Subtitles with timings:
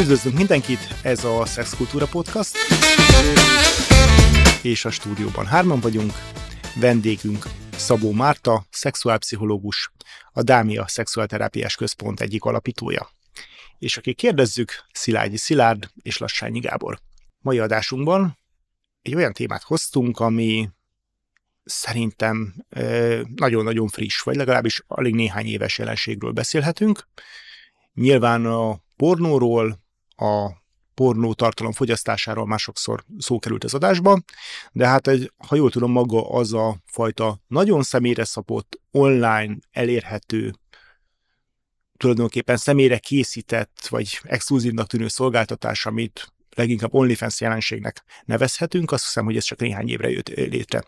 [0.00, 2.56] Üdvözlünk mindenkit, ez a Szexkultúra Podcast,
[4.62, 6.12] és a stúdióban hárman vagyunk.
[6.80, 9.92] Vendégünk Szabó Márta, szexuálpszichológus,
[10.32, 13.10] a Dámia Szexuálterápiás Központ egyik alapítója.
[13.78, 16.98] És aki kérdezzük, Szilágyi Szilárd és Lassányi Gábor.
[17.38, 18.38] Mai adásunkban
[19.02, 20.70] egy olyan témát hoztunk, ami
[21.64, 22.54] szerintem
[23.34, 27.08] nagyon-nagyon friss, vagy legalábbis alig néhány éves jelenségről beszélhetünk.
[27.94, 29.84] Nyilván a pornóról,
[30.16, 34.22] a pornó tartalom fogyasztásáról már sokszor szó került az adásba,
[34.72, 40.52] de hát egy, ha jól tudom, maga az a fajta nagyon személyre szapott, online elérhető,
[41.96, 49.36] tulajdonképpen személyre készített, vagy exkluzívnak tűnő szolgáltatás, amit leginkább OnlyFans jelenségnek nevezhetünk, azt hiszem, hogy
[49.36, 50.82] ez csak néhány évre jött létre.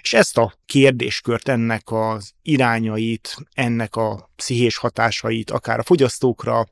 [0.00, 6.66] És ezt a kérdéskört, ennek az irányait, ennek a pszichés hatásait, akár a fogyasztókra,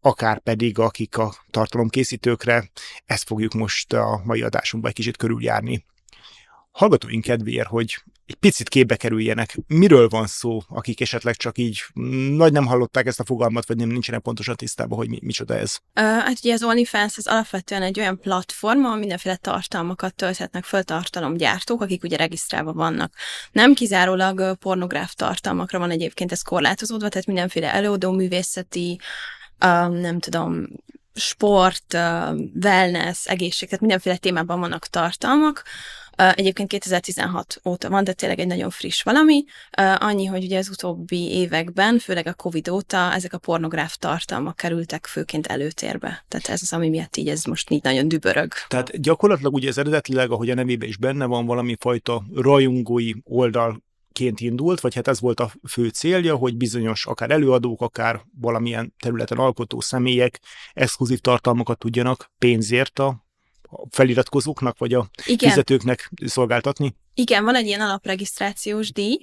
[0.00, 2.70] akár pedig akik a tartalomkészítőkre,
[3.06, 5.84] ezt fogjuk most a mai adásunkban egy kicsit körüljárni.
[6.70, 11.82] Hallgatóink kedvéért, hogy egy picit képbe kerüljenek, miről van szó, akik esetleg csak így
[12.30, 15.76] nagy nem hallották ezt a fogalmat, vagy nem nincsenek pontosan tisztában, hogy mi, micsoda ez.
[15.94, 20.82] Uh, hát ugye az OnlyFans az alapvetően egy olyan platform, ahol mindenféle tartalmakat tölthetnek föl
[20.82, 23.14] tartalomgyártók, akik ugye regisztrálva vannak.
[23.52, 29.00] Nem kizárólag pornográf tartalmakra van egyébként ez korlátozódva, tehát mindenféle előadó művészeti,
[29.88, 30.66] nem tudom,
[31.14, 31.94] sport,
[32.62, 35.64] wellness, egészség, tehát mindenféle témában vannak tartalmak,
[36.34, 39.44] Egyébként 2016 óta van, de tényleg egy nagyon friss valami.
[39.98, 45.06] Annyi, hogy ugye az utóbbi években, főleg a Covid óta ezek a pornográf tartalmak kerültek
[45.06, 46.24] főként előtérbe.
[46.28, 48.52] Tehát ez az, ami miatt így ez most így nagyon dübörög.
[48.68, 53.82] Tehát gyakorlatilag ugye ez eredetileg, ahogy a nevében is benne van, valami fajta rajongói oldal
[54.18, 58.94] ként indult, vagy hát ez volt a fő célja, hogy bizonyos akár előadók, akár valamilyen
[59.02, 60.40] területen alkotó személyek
[60.72, 63.26] exkluzív tartalmakat tudjanak pénzért a
[63.90, 65.50] feliratkozóknak, vagy a Igen.
[65.50, 66.94] fizetőknek szolgáltatni?
[67.14, 69.18] Igen, van egy ilyen alapregisztrációs díj,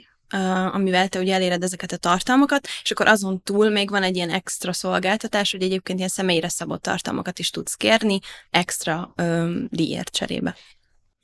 [0.71, 4.29] amivel te ugye eléred ezeket a tartalmakat, és akkor azon túl még van egy ilyen
[4.29, 8.19] extra szolgáltatás, hogy egyébként ilyen személyre szabott tartalmakat is tudsz kérni
[8.49, 10.55] extra um, díjért cserébe.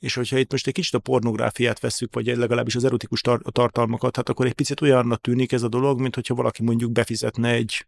[0.02, 4.16] És hogyha itt most egy kicsit a pornográfiát veszük, vagy legalábbis az erotikus tar- tartalmakat,
[4.16, 7.86] hát akkor egy picit olyannak tűnik ez a dolog, mint hogyha valaki mondjuk befizetne egy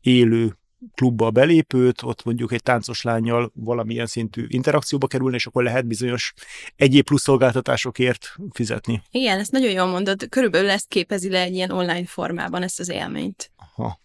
[0.00, 0.58] élő
[0.94, 6.32] klubba belépőt, ott mondjuk egy táncos lányjal valamilyen szintű interakcióba kerülni, és akkor lehet bizonyos
[6.76, 9.02] egyéb plusz szolgáltatásokért fizetni.
[9.10, 10.28] Igen, ezt nagyon jól mondod.
[10.28, 13.50] Körülbelül ezt képezi le egy ilyen online formában ezt az élményt.
[13.56, 14.00] Aha.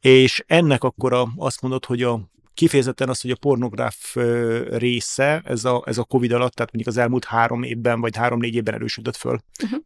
[0.00, 4.16] És ennek akkor a, azt mondod, hogy a kifejezetten az, hogy a pornográf
[4.70, 8.54] része, ez a, ez a Covid alatt, tehát mondjuk az elmúlt három évben, vagy három-négy
[8.54, 9.40] évben erősödött föl.
[9.62, 9.80] Uh-huh.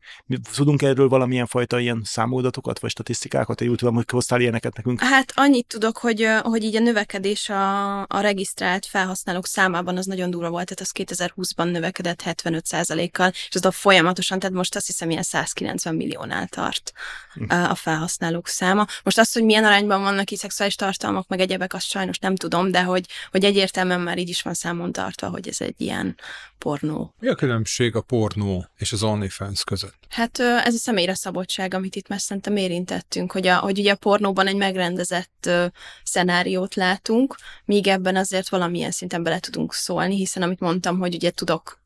[0.55, 3.61] Tudunk erről valamilyen fajta ilyen számoldatokat, vagy statisztikákat?
[3.61, 5.01] Én tudom, hogy hoztál ilyeneket nekünk.
[5.01, 10.31] Hát annyit tudok, hogy, hogy így a növekedés a, a regisztrált felhasználók számában az nagyon
[10.31, 15.11] durva volt, tehát az 2020-ban növekedett 75%-kal, és az a folyamatosan, tehát most azt hiszem
[15.11, 16.93] ilyen 190 milliónál tart
[17.35, 17.71] uh-huh.
[17.71, 18.87] a felhasználók száma.
[19.03, 22.60] Most azt, hogy milyen arányban vannak itt szexuális tartalmak, meg egyebek, azt sajnos nem tudom,
[22.65, 26.17] tudom, de hogy, hogy egyértelműen már így is van számon tartva, hogy ez egy ilyen
[26.59, 27.15] pornó.
[27.19, 29.95] Mi a különbség a pornó és az OnlyFans között?
[30.09, 33.97] Hát ez a személyre szabadság, amit itt már szerintem érintettünk, hogy, a, hogy ugye a
[33.97, 35.65] pornóban egy megrendezett uh,
[36.03, 41.31] szenáriót látunk, míg ebben azért valamilyen szinten bele tudunk szólni, hiszen amit mondtam, hogy ugye
[41.31, 41.79] tudok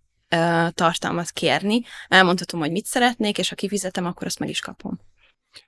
[0.74, 5.00] tartalmat kérni, elmondhatom, hogy mit szeretnék, és ha kifizetem, akkor azt meg is kapom.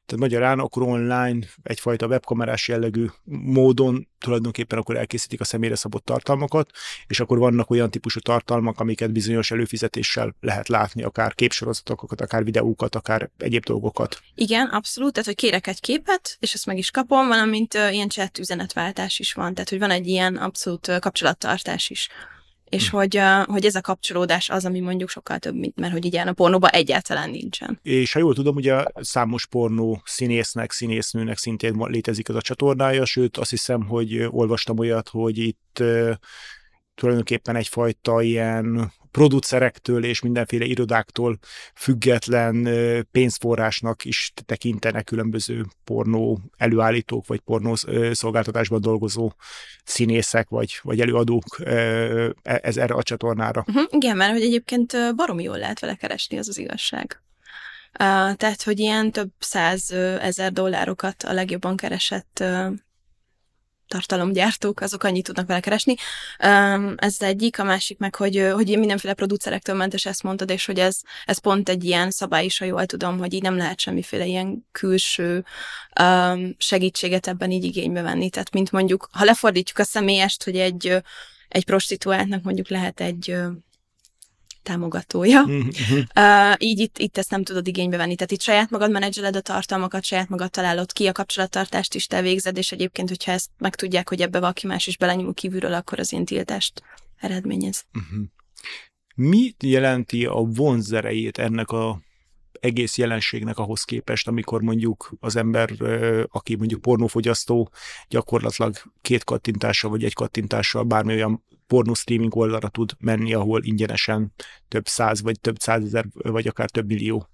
[0.06, 6.70] Tehát magyarán akkor online egyfajta webkamerás jellegű módon tulajdonképpen akkor elkészítik a személyre szabott tartalmakat,
[7.06, 12.94] és akkor vannak olyan típusú tartalmak, amiket bizonyos előfizetéssel lehet látni, akár képsorozatokat, akár videókat,
[12.94, 14.20] akár egyéb dolgokat.
[14.34, 18.08] Igen, abszolút, tehát hogy kérek egy képet, és ezt meg is kapom, valamint uh, ilyen
[18.08, 22.08] chat üzenetváltás is van, tehát hogy van egy ilyen abszolút uh, kapcsolattartás is
[22.68, 22.96] és hm.
[22.96, 26.32] hogy, hogy ez a kapcsolódás az, ami mondjuk sokkal több, mint mert hogy így a
[26.32, 27.78] pornóban egyáltalán nincsen.
[27.82, 33.36] És ha jól tudom, ugye számos pornó színésznek, színésznőnek szintén létezik ez a csatornája, sőt
[33.36, 35.82] azt hiszem, hogy olvastam olyat, hogy itt
[36.96, 41.38] tulajdonképpen egyfajta ilyen producerektől és mindenféle irodáktól
[41.74, 42.68] független
[43.10, 47.74] pénzforrásnak is tekintenek különböző pornó előállítók, vagy pornó
[48.12, 49.32] szolgáltatásban dolgozó
[49.84, 51.74] színészek, vagy, vagy előadók e,
[52.42, 53.64] ez erre a csatornára.
[53.68, 57.20] Uh-huh, igen, mert hogy egyébként baromi jól lehet vele keresni, az az igazság.
[58.36, 59.90] Tehát, hogy ilyen több száz
[60.20, 62.44] ezer dollárokat a legjobban keresett
[63.88, 65.94] tartalomgyártók, azok annyit tudnak vele keresni.
[66.96, 70.98] Ez egyik, a másik meg, hogy, hogy mindenféle producerektől mentes, ezt mondtad, és hogy ez,
[71.24, 74.66] ez pont egy ilyen szabály is, ha jól tudom, hogy így nem lehet semmiféle ilyen
[74.72, 75.44] külső
[76.58, 78.30] segítséget ebben így igénybe venni.
[78.30, 81.02] Tehát, mint mondjuk, ha lefordítjuk a személyest, hogy egy,
[81.48, 83.36] egy prostituáltnak mondjuk lehet egy
[84.66, 85.42] támogatója.
[85.42, 88.14] Uh, így itt, itt ezt nem tudod igénybe venni.
[88.14, 92.22] Tehát itt saját magad menedzseled a tartalmakat, saját magad találod ki, a kapcsolattartást is te
[92.22, 96.12] végzed, és egyébként, hogyha ezt megtudják, hogy ebbe valaki más is belenyúl kívülről, akkor az
[96.12, 96.82] én tiltást
[97.16, 97.84] eredményez.
[97.94, 98.24] Uh-huh.
[99.14, 102.00] Mi jelenti a vonzerejét ennek a
[102.60, 105.70] egész jelenségnek ahhoz képest, amikor mondjuk az ember,
[106.28, 107.70] aki mondjuk pornófogyasztó,
[108.08, 114.32] gyakorlatilag két kattintással vagy egy kattintással bármi olyan pornó streaming oldalra tud menni, ahol ingyenesen
[114.68, 117.28] több száz, vagy több százezer, vagy akár több millió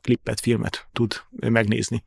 [0.00, 2.04] klippet, filmet tud megnézni.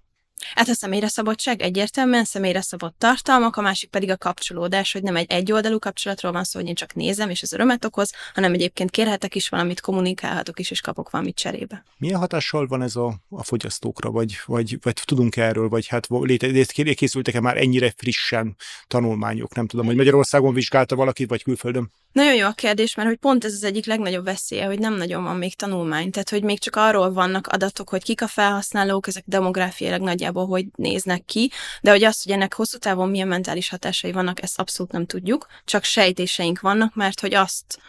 [0.57, 5.15] Hát a személyre szabadság egyértelműen személyre szabott tartalmak, a másik pedig a kapcsolódás, hogy nem
[5.15, 8.89] egy egyoldalú kapcsolatról van szó, hogy én csak nézem, és ez örömet okoz, hanem egyébként
[8.89, 11.83] kérhetek is valamit, kommunikálhatok is, és kapok valamit cserébe.
[11.98, 16.94] Milyen hatással van ez a, a fogyasztókra, vagy, vagy, vagy tudunk erről, vagy hát léte,
[16.94, 18.56] készültek-e már ennyire frissen
[18.88, 19.56] tanulmányok?
[19.56, 21.92] Nem tudom, hogy Magyarországon vizsgálta valaki, vagy külföldön?
[22.18, 25.24] Nagyon jó a kérdés, mert hogy pont ez az egyik legnagyobb veszélye, hogy nem nagyon
[25.24, 26.12] van még tanulmány.
[26.12, 30.66] Tehát, hogy még csak arról vannak adatok, hogy kik a felhasználók, ezek demográfiailag nagyjából hogy
[30.75, 34.92] néznek ki, de hogy azt, hogy ennek hosszú távon milyen mentális hatásai vannak, ezt abszolút
[34.92, 37.80] nem tudjuk, csak sejtéseink vannak, mert hogy azt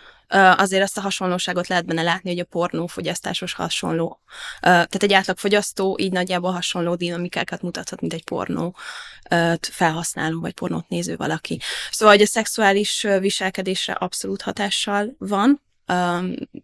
[0.57, 4.21] azért azt a hasonlóságot lehet benne látni, hogy a pornófogyasztásos hasonló.
[4.61, 8.77] Tehát egy átlagfogyasztó így nagyjából hasonló dinamikákat mutathat, mint egy pornó
[9.61, 11.61] felhasználó, vagy pornót néző valaki.
[11.91, 15.63] Szóval, hogy a szexuális viselkedésre abszolút hatással van,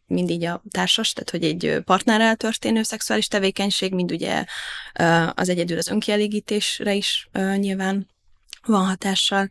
[0.07, 4.45] mind így a társas, tehát hogy egy partnerrel történő szexuális tevékenység, mind ugye
[5.35, 8.09] az egyedül az önkielégítésre is nyilván
[8.67, 9.49] van hatással.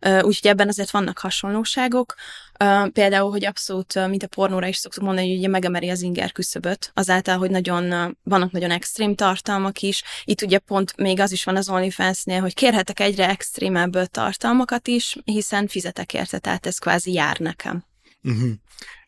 [0.00, 2.14] Úgyhogy ebben azért vannak hasonlóságok.
[2.92, 6.90] Például, hogy abszolút, mint a pornóra is szoktuk mondani, hogy ugye megemeri az inger küszöböt,
[6.94, 10.02] azáltal, hogy nagyon, vannak nagyon extrém tartalmak is.
[10.24, 15.16] Itt ugye pont még az is van az OnlyFans-nél, hogy kérhetek egyre extrémebb tartalmakat is,
[15.24, 17.84] hiszen fizetek érte, tehát ez kvázi jár nekem.
[18.22, 18.50] Uh-huh.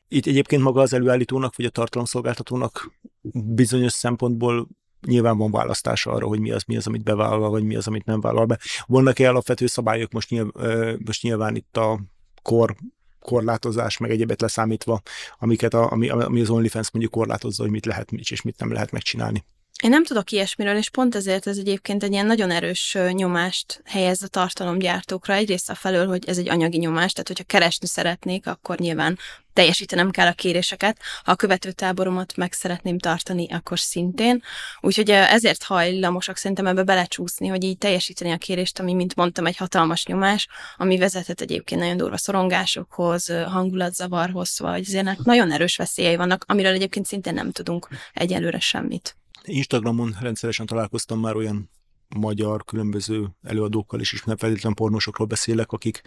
[0.09, 2.93] Itt egyébként maga az előállítónak, vagy a tartalomszolgáltatónak
[3.33, 4.69] bizonyos szempontból
[5.07, 8.05] nyilván van választás arra, hogy mi az, mi az, amit bevállal, vagy mi az, amit
[8.05, 8.59] nem vállal be.
[8.87, 12.01] Vannak-e alapvető szabályok most, nyilván, most nyilván itt a
[12.43, 12.77] kor
[13.21, 15.01] korlátozás, meg egyébet leszámítva,
[15.39, 18.91] amiket a, ami, ami az OnlyFans mondjuk korlátozza, hogy mit lehet és mit nem lehet
[18.91, 19.45] megcsinálni.
[19.83, 24.23] Én nem tudok ilyesmiről, és pont ezért ez egyébként egy ilyen nagyon erős nyomást helyez
[24.23, 25.35] a tartalomgyártókra.
[25.35, 29.19] Egyrészt a felől, hogy ez egy anyagi nyomás, tehát hogyha keresni szeretnék, akkor nyilván
[29.53, 30.99] teljesítenem kell a kéréseket.
[31.25, 34.43] Ha a követőtáboromat meg szeretném tartani, akkor szintén.
[34.81, 39.57] Úgyhogy ezért hajlamosak szerintem ebbe belecsúszni, hogy így teljesíteni a kérést, ami, mint mondtam, egy
[39.57, 46.45] hatalmas nyomás, ami vezethet egyébként nagyon durva szorongásokhoz, hangulatzavarhoz, vagy azért nagyon erős veszélyei vannak,
[46.47, 49.18] amiről egyébként szintén nem tudunk egyelőre semmit.
[49.49, 51.71] Instagramon rendszeresen találkoztam már olyan
[52.17, 56.01] magyar különböző előadókkal is, és nem feltétlenül pornósokról beszélek, akik,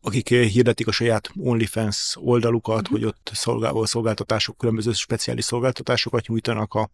[0.00, 2.90] akik hirdetik a saját OnlyFans oldalukat, uh-huh.
[2.90, 6.90] hogy ott szolgál, szolgáltatások, különböző speciális szolgáltatásokat nyújtanak a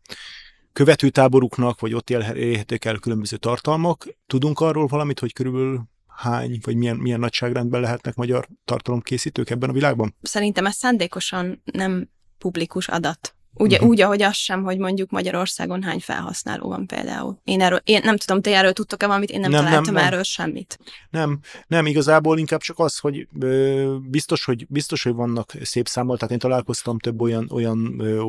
[0.73, 4.07] követőtáboruknak, vagy ott élhetik el különböző tartalmak.
[4.27, 9.73] Tudunk arról valamit, hogy körülbelül hány, vagy milyen, milyen nagyságrendben lehetnek magyar tartalomkészítők ebben a
[9.73, 10.15] világban?
[10.23, 12.09] Szerintem ez szándékosan nem
[12.39, 13.35] publikus adat.
[13.55, 13.91] Ugye uh-huh.
[13.91, 17.39] úgy, ahogy az sem, hogy mondjuk Magyarországon hány felhasználó van például.
[17.45, 20.15] Én erről, én nem tudom, te erről tudtok-e valamit, én nem, nem találtam nem, erről
[20.15, 20.23] nem.
[20.23, 20.79] semmit.
[21.11, 26.17] Nem, nem, igazából inkább csak az, hogy ö, biztos, hogy biztos, hogy vannak szép számmal,
[26.17, 28.23] tehát én találkoztam több olyan, olyan ö,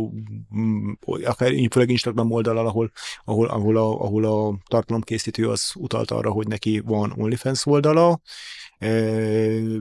[1.23, 2.91] akár főleg Instagram oldalal, ahol,
[3.25, 8.21] ahol, ahol, a, ahol a tartalomkészítő az utalt arra, hogy neki van OnlyFans oldala,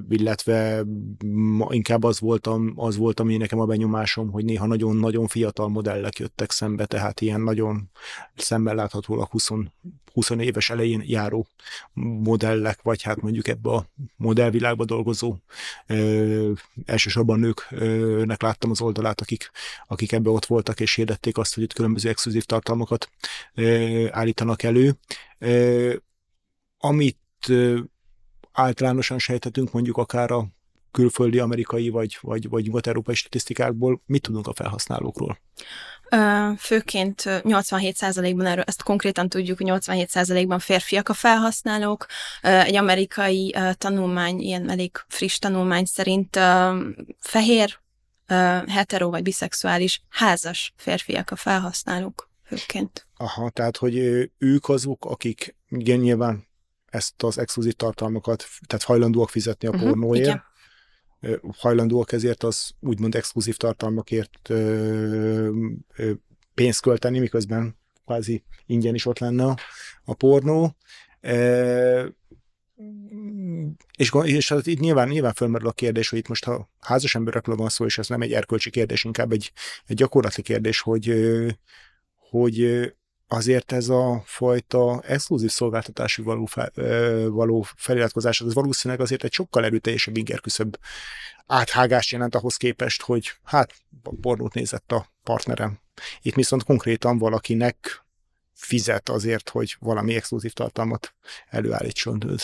[0.09, 0.85] illetve
[1.69, 6.51] inkább az volt, az volt, ami nekem a benyomásom, hogy néha nagyon-nagyon fiatal modellek jöttek
[6.51, 7.91] szembe, tehát ilyen nagyon
[8.37, 9.51] szemben láthatólag 20,
[10.13, 11.47] 20 éves elején járó
[12.23, 13.87] modellek, vagy hát mondjuk ebbe a
[14.17, 15.37] modellvilágba dolgozó
[15.87, 16.53] ö,
[16.85, 19.51] elsősorban nőknek láttam az oldalát, akik,
[19.87, 23.11] akik ebbe ott voltak, és hirdették azt, hogy itt különböző exkluzív tartalmakat
[23.55, 24.97] ö, állítanak elő.
[25.39, 25.95] Ö,
[26.79, 27.19] amit
[28.55, 30.47] általánosan sejthetünk mondjuk akár a
[30.91, 35.41] külföldi, amerikai vagy, vagy, vagy nyugat-európai statisztikákból, mit tudunk a felhasználókról?
[36.59, 42.07] Főként 87%-ban erről, ezt konkrétan tudjuk, hogy 87%-ban férfiak a felhasználók.
[42.41, 46.39] Egy amerikai tanulmány, ilyen elég friss tanulmány szerint
[47.19, 47.79] fehér,
[48.67, 53.07] hetero vagy biszexuális házas férfiak a felhasználók főként.
[53.17, 53.97] Aha, tehát hogy
[54.39, 56.47] ők azok, akik igen, nyilván
[56.95, 60.43] ezt az exkluzív tartalmakat, tehát hajlandóak fizetni a Mhm, pornóért, igen.
[61.57, 65.51] Hajlandóak ezért az úgymond exkluzív tartalmakért ö,
[65.97, 66.13] ö,
[66.55, 69.57] pénzt költeni, miközben kvázi ingyen is ott lenne a,
[70.05, 70.77] a pornó.
[71.21, 71.33] E,
[73.97, 77.57] és, és hát itt nyilván, nyilván fölmerül a kérdés, hogy itt most ha házas emberekről
[77.57, 79.53] van szó, és ez nem egy erkölcsi kérdés, inkább egy,
[79.87, 81.15] egy gyakorlati kérdés, hogy,
[82.31, 82.61] hogy
[83.35, 86.71] azért ez a fajta exkluzív szolgáltatási való, fel,
[87.29, 90.79] való feliratkozás, az valószínűleg azért egy sokkal erőteljesebb ingerküszöbb
[91.47, 93.73] áthágást jelent ahhoz képest, hogy hát
[94.21, 95.79] pornót nézett a partnerem.
[96.23, 98.04] Itt viszont konkrétan valakinek
[98.55, 101.15] fizet azért, hogy valami exkluzív tartalmat
[101.51, 102.39] előállítson.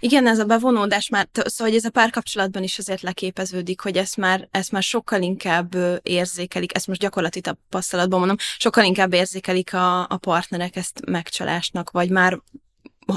[0.00, 4.16] Igen, ez a bevonódás már, szóval hogy ez a párkapcsolatban is azért leképeződik, hogy ezt
[4.16, 10.00] már, ezt már sokkal inkább érzékelik, ezt most gyakorlati tapasztalatban mondom, sokkal inkább érzékelik a,
[10.00, 12.40] a partnerek ezt megcsalásnak, vagy már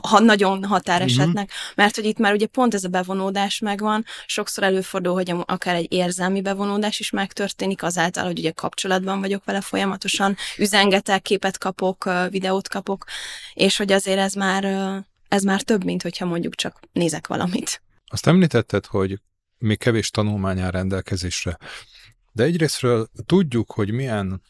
[0.01, 1.75] ha nagyon határesetnek, uh-huh.
[1.75, 5.91] mert hogy itt már ugye pont ez a bevonódás megvan, sokszor előfordul, hogy akár egy
[5.93, 12.67] érzelmi bevonódás is megtörténik azáltal, hogy ugye kapcsolatban vagyok vele folyamatosan, üzengetek, képet kapok, videót
[12.67, 13.05] kapok,
[13.53, 14.63] és hogy azért ez már
[15.27, 17.81] ez már több, mint hogyha mondjuk csak nézek valamit.
[18.05, 19.19] Azt említetted, hogy
[19.57, 21.57] még kevés tanulmány áll rendelkezésre,
[22.31, 24.41] de egyrésztről tudjuk, hogy milyen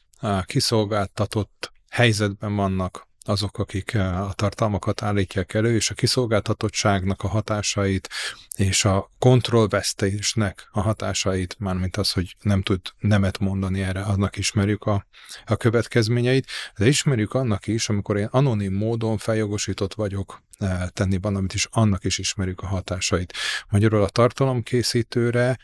[0.45, 8.09] kiszolgáltatott helyzetben vannak azok, akik á, a tartalmakat állítják elő, és a kiszolgáltatottságnak a hatásait,
[8.55, 14.83] és a kontrollvesztésnek a hatásait, mármint az, hogy nem tud nemet mondani erre, annak ismerjük
[14.83, 15.05] a,
[15.45, 21.53] a következményeit, de ismerjük annak is, amikor én anonim módon feljogosított vagyok eh, tenni valamit,
[21.53, 23.33] is annak is ismerjük a hatásait.
[23.69, 25.57] Magyarul a tartalomkészítőre,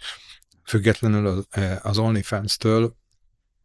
[0.66, 3.00] függetlenül az, eh, OnlyFans-től,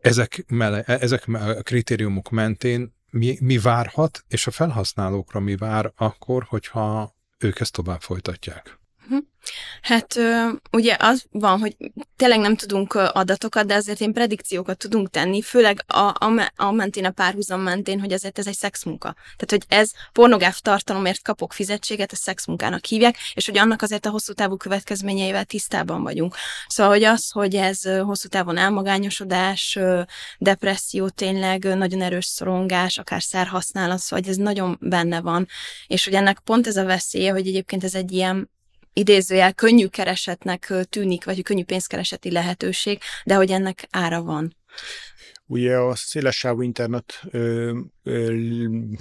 [0.00, 6.44] ezek, mele, ezek a kritériumok mentén mi, mi várhat, és a felhasználókra mi vár akkor,
[6.48, 8.78] hogyha ők ezt tovább folytatják.
[9.82, 11.76] Hát ö, ugye az van, hogy
[12.16, 17.04] tényleg nem tudunk adatokat, de azért én predikciókat tudunk tenni, főleg a, a, a mentén,
[17.04, 19.14] a párhuzam mentén, hogy azért ez egy szexmunka.
[19.36, 24.10] Tehát, hogy ez pornográf tartalomért kapok fizetséget, ezt szexmunkának hívják, és hogy annak azért a
[24.10, 26.34] hosszú távú következményeivel tisztában vagyunk.
[26.66, 29.78] Szóval, hogy az, hogy ez hosszú távon elmagányosodás,
[30.38, 35.46] depresszió, tényleg nagyon erős szorongás, akár szerhasználat, szóval, hogy ez nagyon benne van,
[35.86, 38.54] és hogy ennek pont ez a veszélye, hogy egyébként ez egy ilyen
[38.98, 44.56] idézőjel könnyű keresetnek tűnik, vagy könnyű pénzkereseti lehetőség, de hogy ennek ára van.
[45.48, 48.34] Ugye a szélessávú internet ö, ö,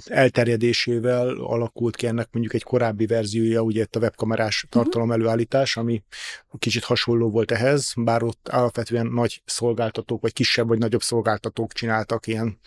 [0.06, 6.02] elterjedésével alakult ki ennek mondjuk egy korábbi verziója, ugye itt a webkamerás tartalom előállítás, ami
[6.58, 12.26] kicsit hasonló volt ehhez, bár ott alapvetően nagy szolgáltatók, vagy kisebb vagy nagyobb szolgáltatók csináltak
[12.26, 12.58] ilyen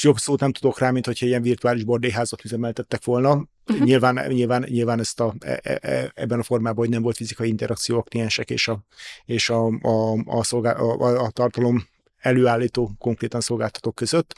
[0.00, 3.44] jobb szót nem tudok rá, mint hogyha ilyen virtuális bordéházat üzemeltettek volna.
[3.70, 3.82] Mhm.
[3.88, 7.98] Nyilván, nyilván, nyilván ezt a, e, e, ebben a formában, hogy nem volt fizikai interakció
[7.98, 8.84] a kliensek és a,
[9.24, 14.34] és a, a, a, szolgál, a, a tartalom előállító konkrétan szolgáltatók között,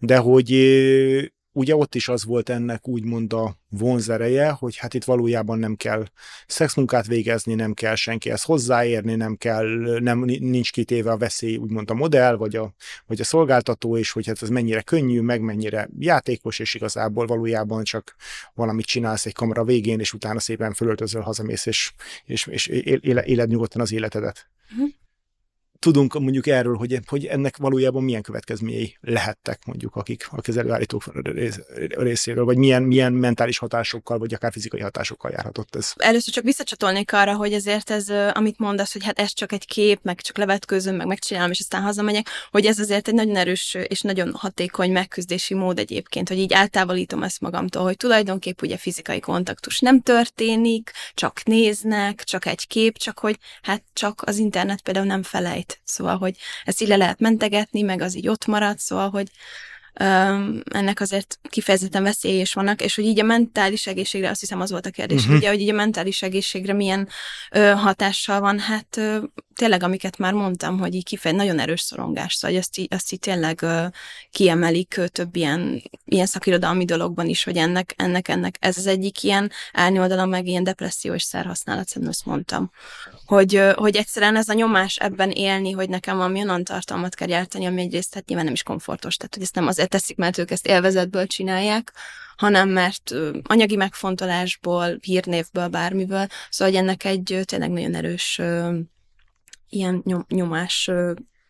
[0.00, 0.50] de hogy
[1.56, 6.06] ugye ott is az volt ennek úgymond a vonzereje, hogy hát itt valójában nem kell
[6.46, 11.94] szexmunkát végezni, nem kell senkihez hozzáérni, nem kell, nem, nincs kitéve a veszély, úgymond a
[11.94, 12.74] modell, vagy a,
[13.06, 17.84] vagy a szolgáltató, és hogy hát ez mennyire könnyű, meg mennyire játékos, és igazából valójában
[17.84, 18.16] csak
[18.54, 21.92] valamit csinálsz egy kamera végén, és utána szépen fölöltözöl, hazamész, és,
[22.24, 24.48] és, és éle, éled nyugodtan az életedet.
[24.76, 24.84] Mhm.
[25.86, 31.04] Tudunk mondjuk erről, hogy, hogy ennek valójában milyen következményei lehettek mondjuk, akik, akik az előállítók
[31.22, 35.92] rész, részéről, vagy milyen, milyen mentális hatásokkal, vagy akár fizikai hatásokkal járhatott ez.
[35.96, 40.00] Először csak visszacsatolnék arra, hogy ezért ez, amit mondasz, hogy hát ez csak egy kép,
[40.02, 44.00] meg csak levetkőzöm, meg megcsinálom, és aztán hazamegyek, hogy ez azért egy nagyon erős és
[44.00, 49.80] nagyon hatékony megküzdési mód egyébként, hogy így eltávolítom ezt magamtól, hogy tulajdonképp ugye fizikai kontaktus
[49.80, 55.22] nem történik, csak néznek, csak egy kép, csak hogy hát csak az internet például nem
[55.22, 55.75] felejt.
[55.84, 59.30] Szóval, hogy ezt így le lehet mentegetni, meg az így ott marad, szóval, hogy
[59.98, 64.70] ennek azért kifejezetten veszélyei is vannak, és hogy így a mentális egészségre, azt hiszem az
[64.70, 65.36] volt a kérdés, uh-huh.
[65.36, 67.08] ugye, hogy így a mentális egészségre milyen
[67.50, 69.18] ö, hatással van, hát ö,
[69.54, 73.18] tényleg, amiket már mondtam, hogy így kifej, nagyon erős szorongás, szóval azt így, azt így
[73.18, 73.84] tényleg ö,
[74.30, 79.22] kiemelik ö, több ilyen, ilyen szakirodalmi dologban is, hogy ennek, ennek, ennek, ez az egyik
[79.22, 82.70] ilyen árnyoldala, meg ilyen depresszió és szerhasználat, szerintem ezt mondtam.
[83.26, 87.28] Hogy, ö, hogy egyszerűen ez a nyomás ebben élni, hogy nekem valami olyan tartalmat kell
[87.28, 90.38] gyártani, ami egyrészt hát nyilván nem is komfortos, tehát hogy ezt nem azért teszik, mert
[90.38, 91.92] ők ezt élvezetből csinálják,
[92.36, 98.40] hanem mert anyagi megfontolásból, hírnévből, bármiből, szóval hogy ennek egy tényleg nagyon erős
[99.68, 100.90] ilyen nyom, nyomás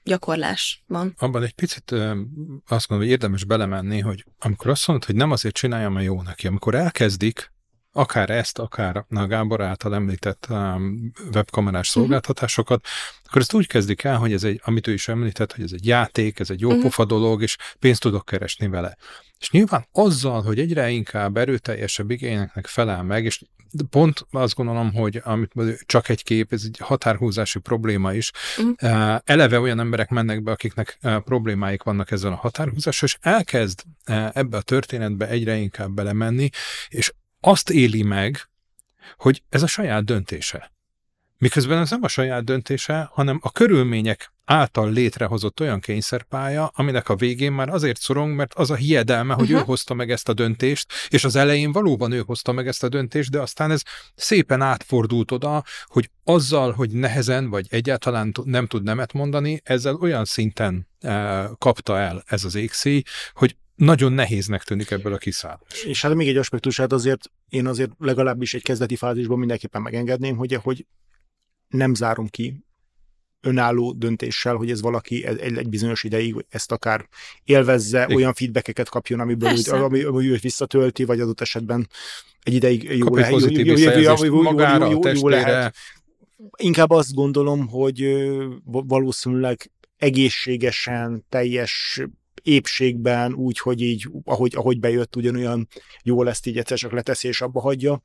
[0.03, 1.15] gyakorlás van.
[1.19, 5.55] Abban egy picit azt gondolom, hogy érdemes belemenni, hogy amikor azt mondod, hogy nem azért
[5.55, 7.53] csináljam, mert jó neki, amikor elkezdik
[7.97, 10.47] akár ezt, akár a Gábor által említett
[11.35, 11.99] webkamerás mhm.
[11.99, 12.87] szolgáltatásokat,
[13.25, 15.87] akkor ezt úgy kezdik el, hogy ez egy, amit ő is említett, hogy ez egy
[15.87, 16.83] játék, ez egy jó uh-huh.
[16.83, 18.97] pofa dolog, és pénzt tudok keresni vele.
[19.39, 23.43] És nyilván azzal, hogy egyre inkább erőteljesebb igényeknek felel meg, és
[23.91, 25.53] pont azt gondolom, hogy amit
[25.87, 28.31] csak egy kép, ez egy határhúzási probléma is.
[28.59, 29.19] Uh-huh.
[29.25, 33.83] Eleve olyan emberek mennek be, akiknek problémáik vannak ezzel a határhúzással, és elkezd
[34.33, 36.49] ebbe a történetbe egyre inkább belemenni,
[36.89, 37.13] és
[37.47, 38.49] azt éli meg,
[39.17, 40.73] hogy ez a saját döntése.
[41.39, 47.17] Miközben ez nem a saját döntése, hanem a körülmények által létrehozott olyan kényszerpálya, aminek a
[47.17, 49.61] végén már azért szorong, mert az a hiedelme, hogy uh-huh.
[49.61, 52.89] ő hozta meg ezt a döntést, és az elején valóban ő hozta meg ezt a
[52.89, 53.83] döntést, de aztán ez
[54.15, 60.25] szépen átfordult oda, hogy azzal, hogy nehezen, vagy egyáltalán nem tud nemet mondani, ezzel olyan
[60.25, 65.83] szinten e, kapta el ez az égszíj, hogy nagyon nehéznek tűnik ebből a kiszállás.
[65.85, 70.55] És hát még egy aspektusát azért én azért legalábbis egy kezdeti fázisban mindenképpen megengedném, hogy,
[70.55, 70.87] hogy
[71.69, 72.65] nem zárom ki
[73.41, 77.09] önálló döntéssel, hogy ez valaki egy, egy bizonyos ideig ezt akár
[77.45, 78.17] élvezze, Igen.
[78.17, 81.89] olyan feedbackeket kapjon, amiből úgy, ami, ami őt visszatölti, vagy adott esetben
[82.43, 85.75] egy ideig jó, lehet, jó, jó, jó, jó, magára, jó, jó, jó lehet.
[86.57, 88.29] Inkább azt gondolom, hogy
[88.65, 92.01] valószínűleg egészségesen, teljes
[92.47, 95.69] épségben, úgy, hogy így, ahogy, ahogy bejött, ugyanolyan
[96.03, 98.01] jól ezt így egyszer csak leteszi és abba hagyja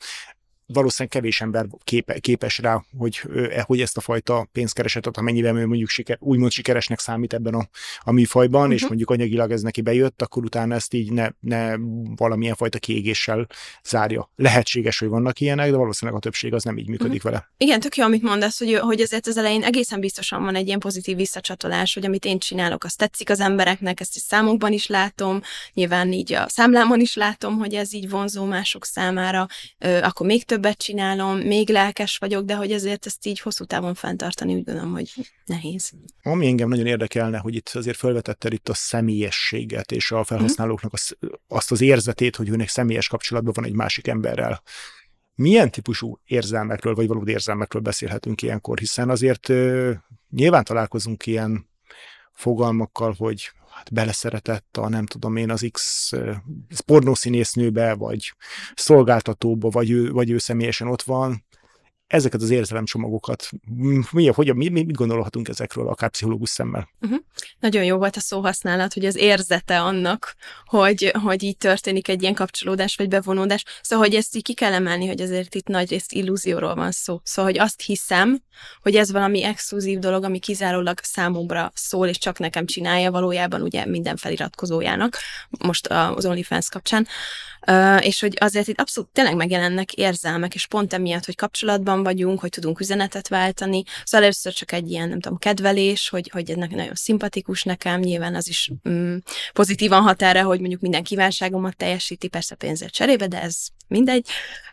[0.73, 5.67] valószínűleg kevés ember képe, képes rá, hogy, e, hogy ezt a fajta pénzkeresetet, amennyiben ő
[5.67, 7.67] mondjuk siker, úgymond sikeresnek számít ebben a,
[7.99, 8.75] a műfajban, uh-huh.
[8.75, 11.75] és mondjuk anyagilag ez neki bejött, akkor utána ezt így ne, ne
[12.15, 13.47] valamilyen fajta kiégéssel
[13.83, 14.29] zárja.
[14.35, 17.31] Lehetséges, hogy vannak ilyenek, de valószínűleg a többség az nem így működik uh-huh.
[17.31, 17.51] vele.
[17.57, 20.79] Igen, tök jó, amit mondasz, hogy, hogy azért az elején egészen biztosan van egy ilyen
[20.79, 25.41] pozitív visszacsatolás, hogy amit én csinálok, az tetszik az embereknek, ezt is számokban is látom,
[25.73, 29.47] nyilván így a számlámon is látom, hogy ez így vonzó mások számára,
[30.01, 33.93] akkor még több többet csinálom, még lelkes vagyok, de hogy ezért ezt így hosszú távon
[33.93, 35.11] fenntartani, úgy gondolom, hogy
[35.45, 35.91] nehéz.
[36.23, 41.17] Ami engem nagyon érdekelne, hogy itt azért felvetetted itt a személyességet és a felhasználóknak az,
[41.47, 44.61] azt az érzetét, hogy őnek személyes kapcsolatban van egy másik emberrel.
[45.35, 49.91] Milyen típusú érzelmekről, vagy valódi érzelmekről beszélhetünk ilyenkor, hiszen azért ö,
[50.29, 51.69] nyilván találkozunk ilyen
[52.41, 56.11] fogalmakkal, hogy hát beleszeretett a nem tudom én az X
[56.85, 58.33] pornószínésznőbe, vagy
[58.73, 61.45] szolgáltatóba, vagy ő, vagy ő személyesen ott van,
[62.11, 63.49] ezeket az érzelemcsomagokat,
[64.11, 66.89] mi, hogy, mi, mit gondolhatunk ezekről, akár pszichológus szemmel?
[67.01, 67.19] Uh-huh.
[67.59, 72.33] Nagyon jó volt a szóhasználat, hogy az érzete annak, hogy, hogy így történik egy ilyen
[72.33, 73.63] kapcsolódás vagy bevonódás.
[73.81, 77.19] Szóval, hogy ezt így ki kell emelni, hogy azért itt nagy részt illúzióról van szó.
[77.23, 78.41] Szóval, hogy azt hiszem,
[78.81, 83.85] hogy ez valami exkluzív dolog, ami kizárólag számomra szól, és csak nekem csinálja valójában ugye
[83.85, 85.17] minden feliratkozójának,
[85.59, 87.07] most az OnlyFans kapcsán.
[87.99, 92.49] És hogy azért itt abszolút tényleg megjelennek érzelmek, és pont emiatt, hogy kapcsolatban vagyunk, hogy
[92.49, 93.83] tudunk üzenetet váltani.
[94.03, 98.35] Szóval először csak egy ilyen, nem tudom, kedvelés, hogy, hogy ennek nagyon szimpatikus nekem, nyilván
[98.35, 99.17] az is mm,
[99.53, 103.55] pozitívan határa, hogy mondjuk minden kívánságomat teljesíti, persze pénzért cserébe, de ez
[103.87, 104.27] mindegy.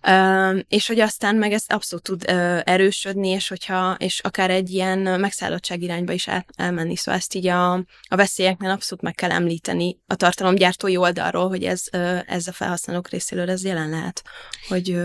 [0.08, 4.70] Uh, és hogy aztán meg ez abszolút tud uh, erősödni, és hogyha, és akár egy
[4.70, 6.96] ilyen megszállottság irányba is el, elmenni.
[6.96, 7.72] Szóval ezt így a,
[8.08, 13.08] a veszélyeknél abszolút meg kell említeni a tartalomgyártói oldalról, hogy ez, uh, ez a felhasználók
[13.08, 14.22] részéről ez jelen lehet,
[14.68, 14.98] hogy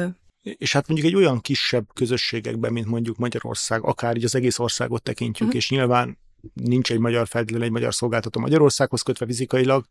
[0.44, 5.04] és hát mondjuk egy olyan kisebb közösségekben, mint mondjuk Magyarország, akár így az egész országot
[5.04, 5.62] tekintjük, uh-huh.
[5.62, 6.18] és nyilván
[6.54, 9.86] nincs egy magyar feltétlenül egy magyar szolgáltató Magyarországhoz kötve fizikailag,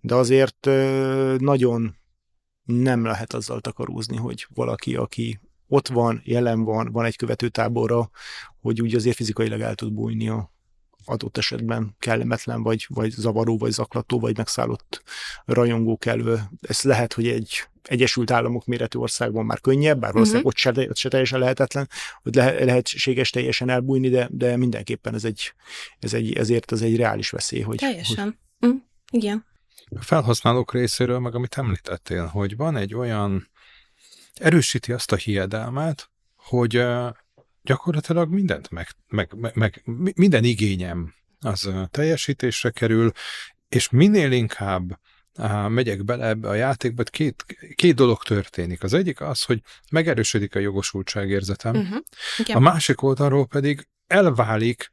[0.00, 0.68] de azért
[1.38, 1.96] nagyon
[2.64, 8.10] nem lehet azzal takarózni, hogy valaki, aki ott van, jelen van, van egy követőtábora,
[8.60, 10.54] hogy úgy azért fizikailag el tud bújni a
[11.06, 15.02] adott esetben kellemetlen, vagy, vagy zavaró, vagy zaklató, vagy megszállott
[15.44, 16.40] rajongó kelvő.
[16.60, 20.74] Ez lehet, hogy egy Egyesült Államok méretű országban már könnyebb, bár valószínűleg uh-huh.
[20.74, 21.88] ott se, se teljesen lehetetlen,
[22.22, 25.52] hogy le, lehetséges teljesen elbújni, de, de mindenképpen ez egy,
[25.98, 27.60] ez egy, ezért ez egy reális veszély.
[27.60, 28.38] Hogy, teljesen.
[28.58, 28.68] Hogy...
[28.68, 28.76] Mm,
[29.10, 29.44] igen.
[29.90, 33.50] A felhasználók részéről, meg amit említettél, hogy van egy olyan,
[34.34, 36.84] erősíti azt a hiedelmet, hogy
[37.66, 39.82] gyakorlatilag mindent meg, meg, meg, meg
[40.16, 43.12] minden igényem az teljesítésre kerül,
[43.68, 45.00] és minél inkább
[45.68, 48.82] megyek bele ebbe a játékba, két, két dolog történik.
[48.82, 52.56] Az egyik az, hogy megerősödik a jogosultságérzetem, uh-huh.
[52.56, 54.92] a másik oldalról pedig elválik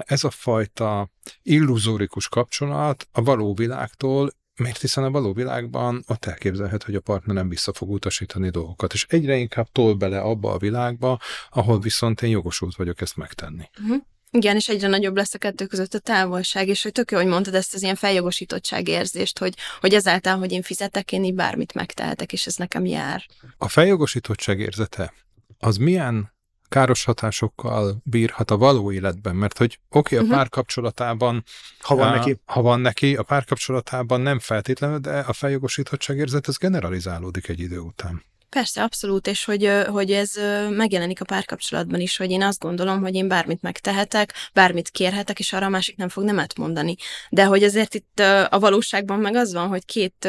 [0.00, 1.10] ez a fajta
[1.42, 7.36] illuzórikus kapcsolat a való világtól, mert hiszen a való világban ott elképzelhet, hogy a partner
[7.36, 12.22] nem vissza fog utasítani dolgokat, és egyre inkább tol bele abba a világba, ahol viszont
[12.22, 13.70] én jogosult vagyok ezt megtenni.
[13.82, 14.02] Uh-huh.
[14.30, 17.26] Igen, és egyre nagyobb lesz a kettő között a távolság, és hogy tök jó, hogy
[17.26, 21.74] mondtad ezt az ilyen feljogosítottság érzést, hogy, hogy ezáltal, hogy én fizetek, én így bármit
[21.74, 23.26] megtehetek, és ez nekem jár.
[23.58, 25.12] A feljogosítottság érzete,
[25.58, 26.32] az milyen
[26.68, 30.36] káros hatásokkal bírhat a való életben, mert hogy oké, okay, a uh-huh.
[30.36, 31.44] párkapcsolatában,
[31.80, 32.40] ha van, neki.
[32.44, 37.78] ha van neki, a párkapcsolatában nem feltétlenül, de a feljogosítottság érzet, ez generalizálódik egy idő
[37.78, 38.22] után.
[38.50, 40.32] Persze, abszolút, és hogy, hogy ez
[40.70, 45.52] megjelenik a párkapcsolatban is, hogy én azt gondolom, hogy én bármit megtehetek, bármit kérhetek, és
[45.52, 46.96] arra a másik nem fog nemet mondani.
[47.30, 50.28] De hogy azért itt a valóságban meg az van, hogy két,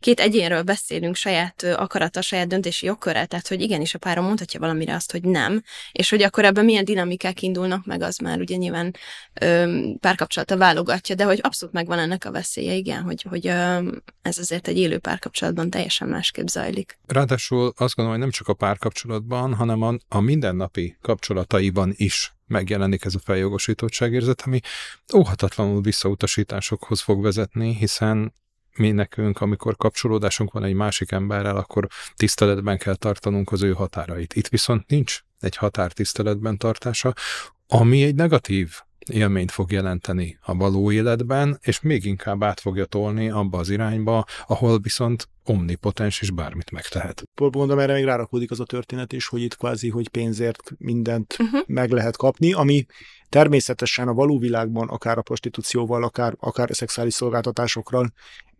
[0.00, 4.94] két egyénről beszélünk saját akarata, saját döntési jogkörrel, tehát hogy igenis a párom mondhatja valamire
[4.94, 8.96] azt, hogy nem, és hogy akkor ebben milyen dinamikák indulnak meg, az már ugye nyilván
[10.00, 13.46] párkapcsolata válogatja, de hogy abszolút megvan ennek a veszélye, igen, hogy, hogy
[14.22, 16.98] ez azért egy élő párkapcsolatban teljesen másképp zajlik.
[17.06, 22.34] Ráadásul ráadásul azt gondolom, hogy nem csak a párkapcsolatban, hanem a, a mindennapi kapcsolataiban is
[22.46, 24.60] megjelenik ez a feljogosítottságérzet, ami
[25.14, 28.34] óhatatlanul visszautasításokhoz fog vezetni, hiszen
[28.76, 34.34] mi nekünk, amikor kapcsolódásunk van egy másik emberrel, akkor tiszteletben kell tartanunk az ő határait.
[34.34, 37.12] Itt viszont nincs egy határ tiszteletben tartása,
[37.66, 43.30] ami egy negatív élményt fog jelenteni a való életben, és még inkább át fogja tolni
[43.30, 47.22] abba az irányba, ahol viszont omnipotens és bármit megtehet.
[47.52, 51.60] Mondom, erre még rárakódik az a történet is, hogy itt kvázi, hogy pénzért mindent uh-huh.
[51.66, 52.86] meg lehet kapni, ami
[53.28, 58.12] természetesen a való világban, akár a prostitúcióval, akár, akár a szexuális szolgáltatásokkal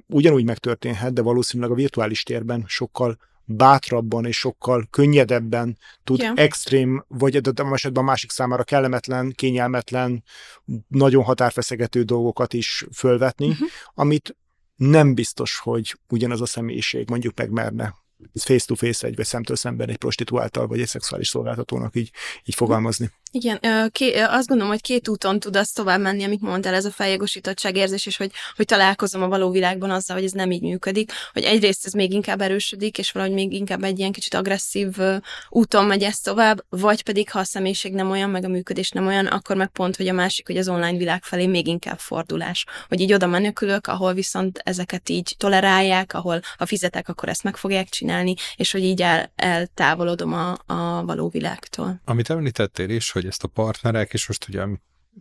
[0.07, 6.35] ugyanúgy megtörténhet, de valószínűleg a virtuális térben sokkal bátrabban és sokkal könnyedebben tud yeah.
[6.37, 10.25] extrém, vagy a esetben a másik számára kellemetlen, kényelmetlen,
[10.89, 13.69] nagyon határfeszegető dolgokat is fölvetni, uh-huh.
[13.95, 14.37] amit
[14.77, 17.95] nem biztos, hogy ugyanaz a személyiség mondjuk megmerne
[18.35, 22.11] face-to-face egy, vagy szemtől szemben egy prostituáltal, vagy egy szexuális szolgáltatónak így,
[22.45, 23.11] így fogalmazni.
[23.35, 26.91] Igen, ké, azt gondolom, hogy két úton tud az tovább menni, amit mondtál, ez a
[26.91, 31.13] feljogosítottság érzés, és hogy, hogy találkozom a való világban azzal, hogy ez nem így működik,
[31.33, 34.97] hogy egyrészt ez még inkább erősödik, és valahogy még inkább egy ilyen kicsit agresszív
[35.49, 39.07] úton megy ez tovább, vagy pedig ha a személyiség nem olyan, meg a működés nem
[39.07, 42.65] olyan, akkor meg pont, hogy a másik, hogy az online világ felé még inkább fordulás.
[42.89, 47.57] Hogy így oda menekülök, ahol viszont ezeket így tolerálják, ahol ha fizetek, akkor ezt meg
[47.57, 52.01] fogják csinálni, és hogy így el, eltávolodom a, a való világtól.
[52.05, 54.67] Amit említettél is, hogy hogy ezt a partnerek, és most ugye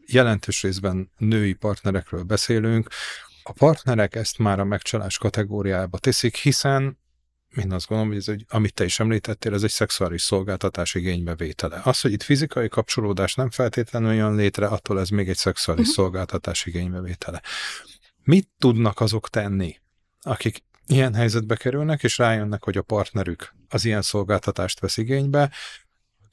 [0.06, 2.88] jelentős részben női partnerekről beszélünk,
[3.44, 7.02] a partnerek ezt már a megcsalás kategóriába teszik, hiszen
[7.56, 11.82] én azt gondolom, hogy ez egy, amit te is említettél, ez egy szexuális szolgáltatás igénybevétele.
[11.84, 15.96] Az, hogy itt fizikai kapcsolódás nem feltétlenül jön létre, attól ez még egy szexuális uh-huh.
[15.96, 17.42] szolgáltatás igénybevétele.
[18.24, 19.80] Mit tudnak azok tenni,
[20.22, 25.52] akik ilyen helyzetbe kerülnek, és rájönnek, hogy a partnerük az ilyen szolgáltatást vesz igénybe,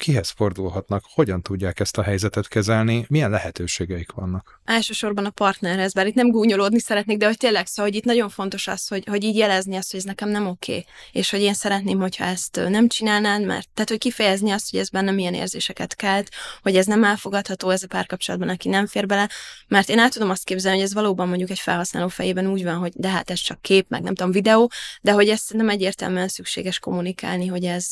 [0.01, 4.61] kihez fordulhatnak, hogyan tudják ezt a helyzetet kezelni, milyen lehetőségeik vannak?
[4.65, 8.29] Elsősorban a partnerhez, bár itt nem gúnyolódni szeretnék, de hogy tényleg szó, hogy itt nagyon
[8.29, 11.55] fontos az, hogy, hogy így jelezni azt, hogy ez nekem nem oké, és hogy én
[11.55, 15.97] szeretném, hogyha ezt nem csinálnád, mert tehát, hogy kifejezni azt, hogy ez bennem milyen érzéseket
[15.97, 16.29] kelt,
[16.63, 19.29] hogy ez nem elfogadható ez a párkapcsolatban, aki nem fér bele,
[19.69, 22.77] mert én el tudom azt képzelni, hogy ez valóban mondjuk egy felhasználó fejében úgy van,
[22.77, 26.29] hogy de hát ez csak kép, meg nem tudom, videó, de hogy ezt nem egyértelműen
[26.29, 27.89] szükséges kommunikálni, hogy ez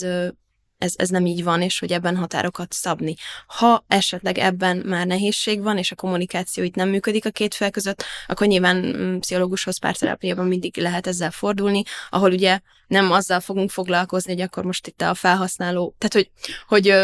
[0.78, 3.14] ez, ez nem így van, és hogy ebben határokat szabni.
[3.46, 7.70] Ha esetleg ebben már nehézség van, és a kommunikáció itt nem működik a két fél
[7.70, 13.70] között, akkor nyilván mm, pszichológushoz, párterápiában mindig lehet ezzel fordulni, ahol ugye nem azzal fogunk
[13.70, 16.30] foglalkozni, hogy akkor most itt a felhasználó, tehát hogy,
[16.66, 16.94] hogy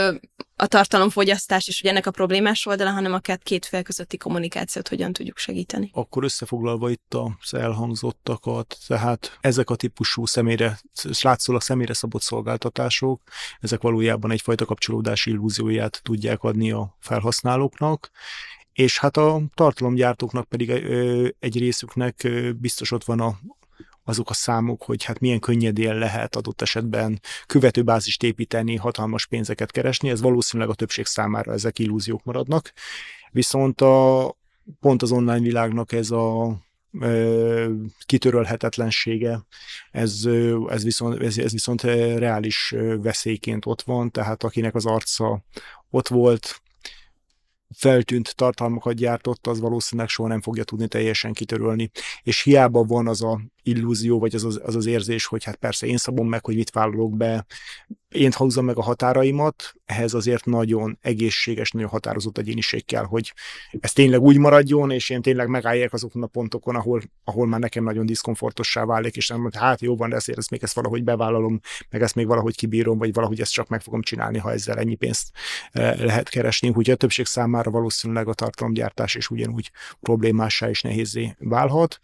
[0.64, 5.12] a tartalomfogyasztás is ugye ennek a problémás oldala, hanem a két fél közötti kommunikációt hogyan
[5.12, 5.90] tudjuk segíteni.
[5.92, 10.78] Akkor összefoglalva itt az elhangzottakat, tehát ezek a típusú személyre,
[11.22, 13.22] látszólag személyre szabott szolgáltatások,
[13.60, 18.10] ezek valójában egyfajta kapcsolódási illúzióját tudják adni a felhasználóknak,
[18.72, 20.70] és hát a tartalomgyártóknak pedig
[21.38, 23.38] egy részüknek biztos ott van a
[24.04, 30.10] azok a számok, hogy hát milyen könnyedén lehet adott esetben követőbázist építeni, hatalmas pénzeket keresni,
[30.10, 32.72] ez valószínűleg a többség számára ezek illúziók maradnak.
[33.30, 34.36] Viszont a,
[34.80, 36.56] pont az online világnak ez a
[38.06, 39.40] kitörölhetetlensége,
[39.90, 40.28] ez,
[40.68, 45.44] ez, viszont, ez, ez viszont reális veszélyként ott van, tehát akinek az arca
[45.90, 46.62] ott volt,
[47.76, 51.90] feltűnt tartalmakat gyártott, az valószínűleg soha nem fogja tudni teljesen kitörölni.
[52.22, 55.86] És hiába van az a illúzió, vagy az az, az az érzés, hogy hát persze
[55.86, 57.46] én szabom meg, hogy mit vállalok be,
[58.14, 63.34] én húzom meg a határaimat, ehhez azért nagyon egészséges, nagyon határozott egyéniség kell, hogy
[63.80, 67.84] ez tényleg úgy maradjon, és én tényleg megálljak azokon a pontokon, ahol, ahol már nekem
[67.84, 71.04] nagyon diszkomfortossá válik, és nem mondja, hát jó van, de ezért ezt még ezt valahogy
[71.04, 74.78] bevállalom, meg ezt még valahogy kibírom, vagy valahogy ezt csak meg fogom csinálni, ha ezzel
[74.78, 75.30] ennyi pénzt
[75.72, 76.68] eh, lehet keresni.
[76.68, 82.00] Úgyhogy a többség számára valószínűleg a tartalomgyártás is ugyanúgy problémássá és nehézé válhat.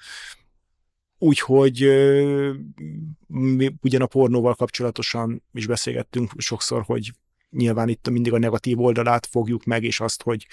[1.22, 1.88] Úgyhogy
[3.26, 7.12] mi ugyan a pornóval kapcsolatosan is beszélgettünk sokszor, hogy
[7.50, 10.46] nyilván itt mindig a negatív oldalát fogjuk meg, és azt, hogy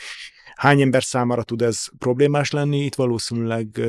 [0.55, 3.79] hány ember számára tud ez problémás lenni, itt valószínűleg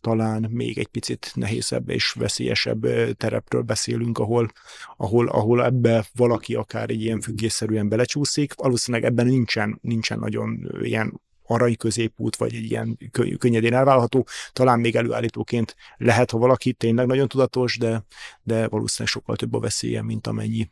[0.00, 4.50] talán még egy picit nehézebb és veszélyesebb terepről beszélünk, ahol,
[4.96, 8.54] ahol, ahol ebbe valaki akár egy ilyen függésszerűen belecsúszik.
[8.54, 11.20] Valószínűleg ebben nincsen, nincsen nagyon ilyen
[11.52, 12.98] arany középút, vagy egy ilyen
[13.38, 18.04] könnyedén elvállalható, talán még előállítóként lehet, ha valaki tényleg nagyon tudatos, de,
[18.42, 20.70] de valószínűleg sokkal több a veszélye, mint amennyi,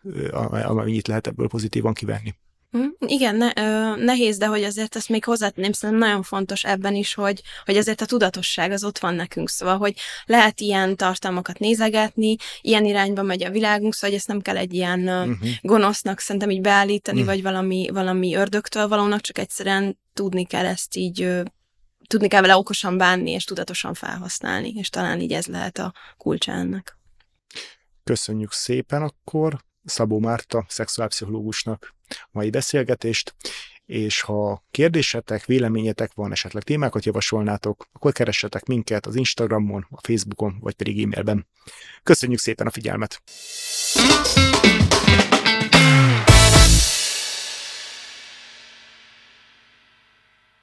[0.62, 2.34] amennyit lehet ebből pozitívan kivenni.
[2.76, 6.94] Mm, igen, ne, ö, nehéz, de hogy azért ezt még hozzátenném, szerintem nagyon fontos ebben
[6.94, 11.58] is, hogy, hogy azért a tudatosság az ott van nekünk, szóval, hogy lehet ilyen tartalmakat
[11.58, 15.36] nézegetni, ilyen irányba megy a világunk, szóval, hogy ezt nem kell egy ilyen uh-huh.
[15.60, 17.34] gonosznak szerintem így beállítani, uh-huh.
[17.34, 21.42] vagy valami, valami ördögtől valónak, csak egyszerűen tudni kell ezt így,
[22.06, 26.52] tudni kell vele okosan bánni, és tudatosan felhasználni, és talán így ez lehet a kulcsa
[26.52, 26.98] ennek.
[28.04, 31.94] Köszönjük szépen akkor Szabó Márta, szexuálpszichológusnak
[32.30, 33.34] mai beszélgetést,
[33.86, 40.58] és ha kérdésetek, véleményetek van, esetleg témákat javasolnátok, akkor keressetek minket az Instagramon, a Facebookon,
[40.60, 41.46] vagy pedig e-mailben.
[42.02, 43.22] Köszönjük szépen a figyelmet!